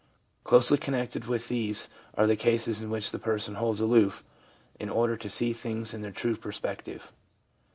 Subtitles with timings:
[0.43, 4.23] Closely connected with these are the cases in which the person holds aloof
[4.79, 7.13] in order to see things in their true perspective.